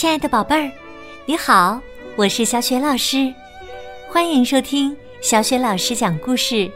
[0.00, 0.72] 亲爱的宝贝儿，
[1.26, 1.78] 你好，
[2.16, 3.30] 我是小雪老师，
[4.08, 6.70] 欢迎收听小雪老师讲故事，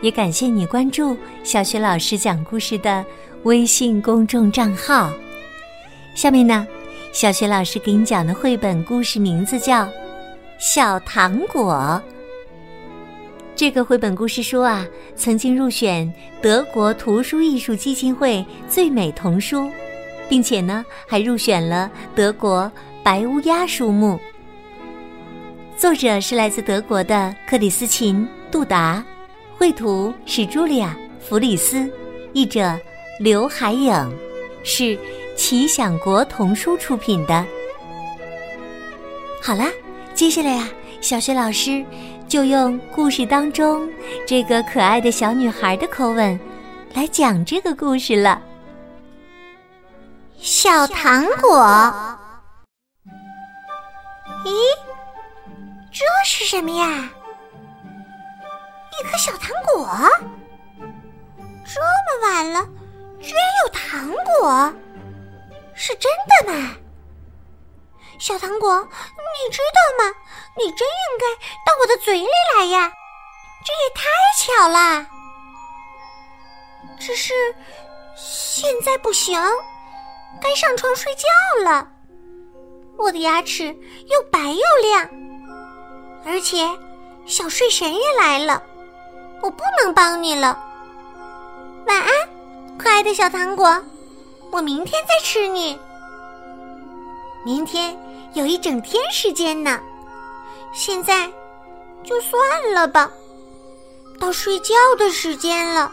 [0.00, 3.04] 也感谢你关注小雪老师讲故事的
[3.42, 5.12] 微信公众账号。
[6.14, 6.64] 下面呢，
[7.12, 9.82] 小雪老师给你讲的绘本故事名字叫
[10.60, 12.00] 《小糖果》。
[13.56, 14.86] 这个绘本故事书啊，
[15.16, 16.08] 曾经入选
[16.40, 19.68] 德国图书艺术基金会最美童书。
[20.28, 22.70] 并且呢，还入选了德国
[23.02, 24.18] 白乌鸦书目。
[25.76, 29.04] 作者是来自德国的克里斯琴·杜达，
[29.56, 30.96] 绘图是茱莉亚·
[31.28, 31.90] 弗里斯，
[32.32, 32.78] 译者
[33.20, 33.92] 刘海影，
[34.62, 34.98] 是
[35.36, 37.44] 奇想国童书出品的。
[39.42, 39.68] 好啦，
[40.14, 40.68] 接下来呀，
[41.00, 41.84] 小雪老师
[42.28, 43.86] 就用故事当中
[44.26, 46.38] 这个可爱的小女孩的口吻
[46.94, 48.40] 来讲这个故事了。
[50.64, 51.60] 小糖果，
[54.46, 54.56] 咦，
[55.92, 56.86] 这是什么呀？
[58.90, 59.86] 一颗小糖果，
[61.66, 62.66] 这么晚了，
[63.20, 64.72] 居然有糖果，
[65.74, 66.74] 是真的吗？
[68.18, 70.14] 小糖果，你知道吗？
[70.56, 71.26] 你真应该
[71.66, 72.90] 到我的嘴里来呀！
[73.66, 75.06] 这也太巧了。
[76.98, 77.34] 只是
[78.16, 79.38] 现在不行。
[80.40, 81.88] 该上床睡觉了，
[82.96, 85.08] 我的牙齿又白又亮，
[86.24, 86.68] 而且
[87.26, 88.62] 小睡神也来了，
[89.40, 90.62] 我不能帮你了。
[91.86, 92.08] 晚安，
[92.78, 93.82] 可爱的小糖果，
[94.50, 95.78] 我明天再吃你。
[97.44, 97.98] 明天
[98.34, 99.80] 有一整天时间呢，
[100.72, 101.30] 现在
[102.02, 102.40] 就算
[102.74, 103.10] 了吧，
[104.20, 105.90] 到睡觉的时间了，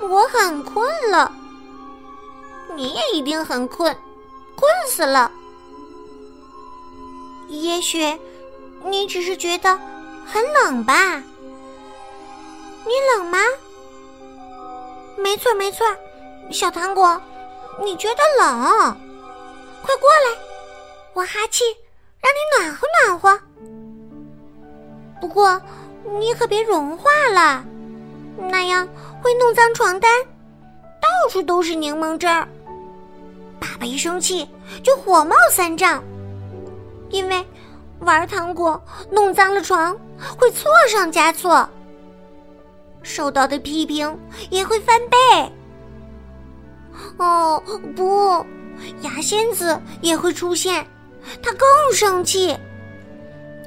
[0.00, 1.32] 我很困了。
[2.76, 3.96] 你也一定很困，
[4.56, 5.30] 困死了。
[7.48, 8.18] 也许
[8.84, 9.78] 你只是觉得
[10.26, 11.22] 很冷吧？
[12.86, 13.38] 你冷吗？
[15.16, 15.86] 没错，没错，
[16.50, 17.20] 小糖果，
[17.82, 18.96] 你觉得冷？
[19.82, 20.38] 快过来，
[21.12, 21.64] 我哈气，
[22.20, 23.40] 让你暖和暖和。
[25.20, 25.60] 不过
[26.18, 27.64] 你可别融化了，
[28.36, 28.86] 那样
[29.22, 30.10] 会弄脏床单，
[31.00, 32.46] 到处都是柠檬汁儿。
[33.84, 34.48] 爸一生气
[34.82, 36.02] 就火冒三丈，
[37.10, 37.46] 因为
[37.98, 39.94] 玩糖果弄脏了床
[40.38, 41.68] 会错上加错，
[43.02, 44.18] 受到的批评
[44.48, 45.16] 也会翻倍。
[47.18, 47.62] 哦
[47.94, 48.42] 不，
[49.02, 50.86] 牙仙子也会出现，
[51.42, 52.56] 他更生气。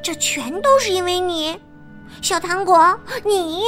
[0.02, 1.62] 这全都是因为你，
[2.24, 3.62] 小糖果，你。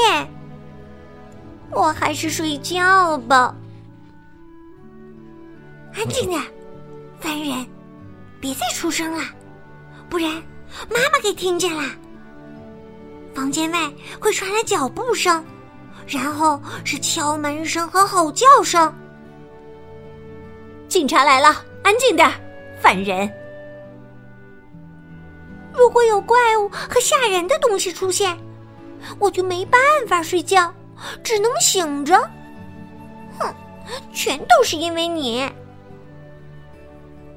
[1.69, 3.53] 我还是睡觉吧。
[5.93, 6.41] 安静点，
[7.19, 7.65] 烦人！
[8.39, 9.23] 别再出声了，
[10.09, 10.31] 不然
[10.89, 11.83] 妈妈给听见了。
[13.33, 15.43] 房间外会传来脚步声，
[16.07, 18.93] 然后是敲门声和吼叫声。
[20.87, 22.31] 警察来了，安静点，
[22.81, 23.29] 烦人！
[25.73, 28.37] 如果有怪物和吓人的东西出现，
[29.19, 30.73] 我就没办法睡觉，
[31.23, 32.17] 只能醒着。
[33.37, 33.53] 哼，
[34.13, 35.49] 全都是因为你。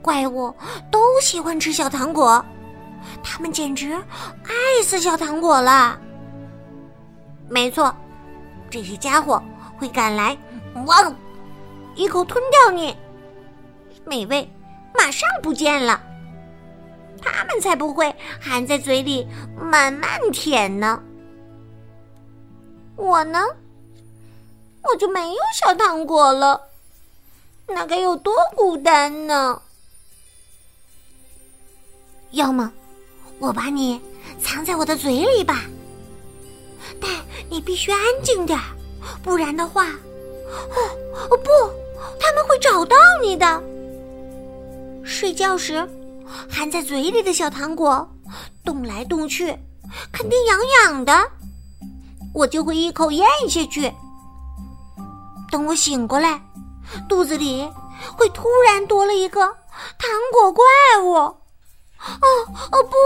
[0.03, 0.53] 怪物
[0.91, 2.45] 都喜欢吃小糖果，
[3.23, 5.99] 他们简直爱死小糖果了。
[7.49, 7.95] 没错，
[8.69, 9.41] 这些家伙
[9.79, 10.37] 会赶来，
[10.87, 11.15] 汪，
[11.95, 12.97] 一口吞掉你，
[14.05, 14.51] 美味
[14.93, 16.03] 马上不见了。
[17.23, 19.25] 他们才不会含在嘴里
[19.57, 21.01] 慢慢舔呢。
[22.97, 23.39] 我呢，
[24.83, 26.61] 我就没有小糖果了，
[27.69, 29.63] 那该有多孤单呢？
[32.33, 32.71] 要么，
[33.39, 34.01] 我把你
[34.43, 35.65] 藏在我的嘴里吧。
[37.01, 37.11] 但
[37.49, 38.65] 你必须安静点儿，
[39.23, 40.81] 不然的话，哦
[41.31, 41.51] 哦不，
[42.19, 43.63] 他们会找到你的。
[45.05, 45.89] 睡觉时，
[46.51, 48.09] 含在嘴里的小糖果
[48.65, 49.57] 动来动去，
[50.13, 51.31] 肯定痒痒的，
[52.35, 53.93] 我就会一口咽下去。
[55.51, 56.41] 等我醒过来，
[57.09, 57.69] 肚子里
[58.17, 59.41] 会突然多了一个
[59.99, 60.65] 糖果怪
[61.03, 61.37] 物。
[62.07, 62.27] 哦
[62.71, 62.97] 哦不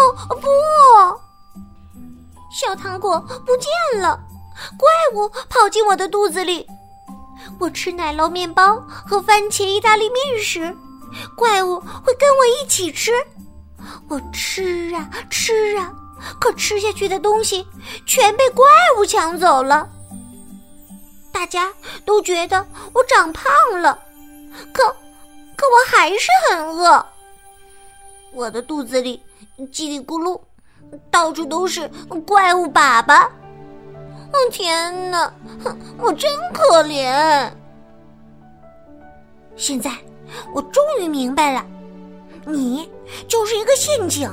[0.00, 0.48] 哦不！
[2.50, 4.18] 小糖果不见了，
[4.78, 6.66] 怪物跑进我的肚子里。
[7.58, 10.76] 我吃奶酪面包和番茄意大利面时，
[11.36, 13.12] 怪物会跟我一起吃。
[14.08, 15.92] 我吃啊吃啊，
[16.40, 17.66] 可吃下去的东西
[18.06, 18.64] 全被怪
[18.98, 19.88] 物抢走了。
[21.32, 21.72] 大家
[22.04, 23.98] 都觉得我长胖了，
[24.72, 24.84] 可
[25.56, 27.04] 可我还是很饿。
[28.34, 29.22] 我的肚子里
[29.72, 30.40] 叽里咕噜，
[31.10, 31.88] 到处都是
[32.26, 33.24] 怪物粑粑。
[34.32, 35.32] 哦天哪，
[35.98, 37.48] 我真可怜。
[39.54, 39.92] 现在
[40.52, 41.64] 我终于明白了，
[42.44, 42.90] 你
[43.28, 44.28] 就是一个陷阱。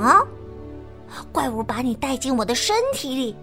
[1.32, 3.36] 怪物把你带进我的身体里，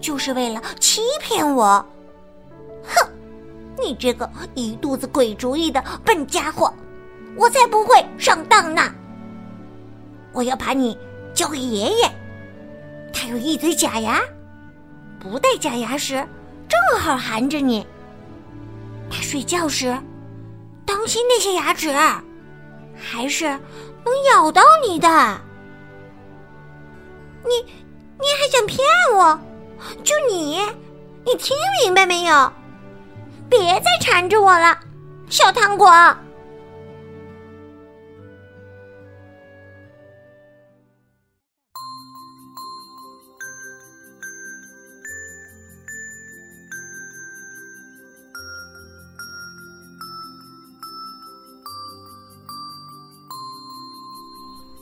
[0.00, 1.82] 就是为了欺骗我。
[2.84, 3.08] 哼，
[3.78, 6.70] 你这个一肚子鬼主意的笨家伙，
[7.36, 8.82] 我才不会上当呢！
[10.34, 10.98] 我要把你
[11.32, 12.10] 交给爷爷，
[13.12, 14.20] 他有一堆假牙，
[15.20, 16.14] 不戴假牙时
[16.68, 17.86] 正好含着你。
[19.08, 19.96] 他睡觉时，
[20.84, 21.88] 当心那些牙齿，
[22.94, 25.08] 还是能咬到你的。
[27.44, 27.54] 你，
[28.18, 28.78] 你还想骗
[29.14, 29.38] 我？
[30.02, 30.58] 就你，
[31.24, 32.52] 你听明白没有？
[33.48, 34.76] 别再缠着我了，
[35.28, 35.88] 小糖果。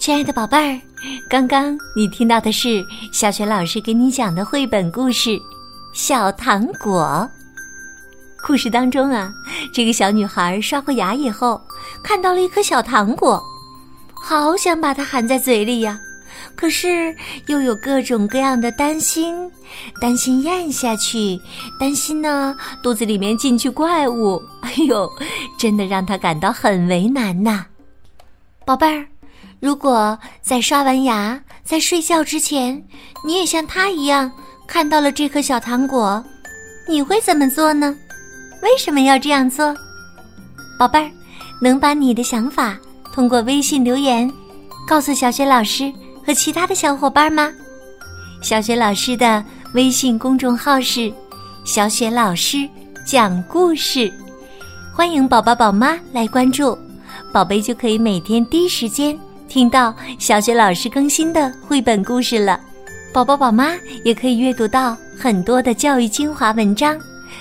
[0.03, 0.81] 亲爱的宝贝儿，
[1.29, 5.31] 刚刚你听到的是小雪老师给你讲的绘本故事
[5.95, 7.31] 《小糖果》。
[8.45, 9.33] 故事当中啊，
[9.73, 11.61] 这个小女孩刷过牙以后，
[12.03, 13.41] 看到了一颗小糖果，
[14.13, 15.97] 好想把它含在嘴里呀，
[16.57, 17.15] 可是
[17.47, 19.49] 又有各种各样的担心：
[20.01, 21.41] 担心咽下去，
[21.79, 24.43] 担心呢肚子里面进去怪物。
[24.63, 25.09] 哎呦，
[25.57, 27.67] 真的让她感到很为难呐，
[28.67, 29.07] 宝贝儿。
[29.63, 32.85] 如果在刷完牙、在睡觉之前，
[33.25, 34.29] 你也像他一样
[34.67, 36.23] 看到了这颗小糖果，
[36.89, 37.95] 你会怎么做呢？
[38.61, 39.73] 为什么要这样做？
[40.77, 41.09] 宝贝儿，
[41.61, 42.77] 能把你的想法
[43.15, 44.29] 通过微信留言
[44.85, 45.93] 告诉小雪老师
[46.27, 47.49] 和其他的小伙伴吗？
[48.43, 49.45] 小雪老师的
[49.75, 51.13] 微信公众号是
[51.65, 52.69] “小雪老师
[53.07, 54.13] 讲故事”，
[54.93, 56.77] 欢迎宝宝宝妈来关注，
[57.33, 59.17] 宝贝就可以每天第一时间。
[59.53, 62.59] 听到小学老师更新的绘本故事了，
[63.13, 66.99] 宝宝宝妈也可以阅读到很多的教育精华文章，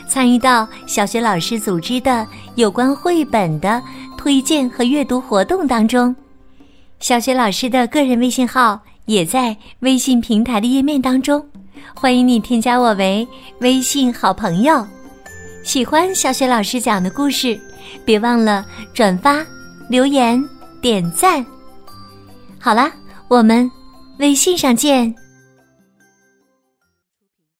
[0.09, 3.81] 参与到小学老师组织的有关绘本的
[4.17, 6.13] 推荐和阅读活动当中。
[6.99, 11.41] 小学老师的个人微信号也在微信平台的页面当中，
[11.95, 13.25] 欢迎你添加我为
[13.61, 14.85] 微信好朋友。
[15.63, 17.57] 喜欢小雪老师讲的故事，
[18.03, 19.45] 别忘了转发、
[19.87, 20.43] 留言、
[20.81, 21.45] 点赞。
[22.61, 22.91] 好啦，
[23.27, 23.69] 我们
[24.19, 25.13] 微信上见。